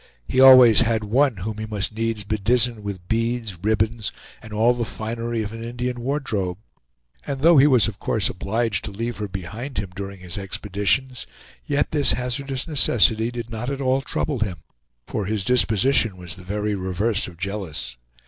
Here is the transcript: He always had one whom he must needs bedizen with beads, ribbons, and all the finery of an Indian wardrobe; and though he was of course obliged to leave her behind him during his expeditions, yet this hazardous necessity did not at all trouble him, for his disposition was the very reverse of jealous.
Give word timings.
He 0.27 0.39
always 0.41 0.81
had 0.81 1.03
one 1.03 1.37
whom 1.37 1.59
he 1.59 1.67
must 1.67 1.93
needs 1.93 2.23
bedizen 2.23 2.81
with 2.81 3.07
beads, 3.07 3.59
ribbons, 3.61 4.11
and 4.41 4.51
all 4.51 4.73
the 4.73 4.83
finery 4.83 5.43
of 5.43 5.53
an 5.53 5.63
Indian 5.63 5.99
wardrobe; 6.01 6.57
and 7.27 7.41
though 7.41 7.59
he 7.59 7.67
was 7.67 7.87
of 7.87 7.99
course 7.99 8.27
obliged 8.27 8.83
to 8.85 8.91
leave 8.91 9.17
her 9.17 9.27
behind 9.27 9.77
him 9.77 9.91
during 9.95 10.17
his 10.21 10.39
expeditions, 10.39 11.27
yet 11.65 11.91
this 11.91 12.13
hazardous 12.13 12.67
necessity 12.67 13.29
did 13.29 13.51
not 13.51 13.69
at 13.69 13.79
all 13.79 14.01
trouble 14.01 14.39
him, 14.39 14.63
for 15.05 15.27
his 15.27 15.45
disposition 15.45 16.17
was 16.17 16.33
the 16.35 16.43
very 16.43 16.73
reverse 16.73 17.27
of 17.27 17.37
jealous. 17.37 17.95